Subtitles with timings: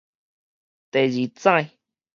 [0.89, 1.69] 第二指